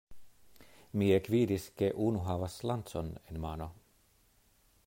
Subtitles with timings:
[1.01, 3.73] Mi ekvidis, ke unu havas lancon en mano.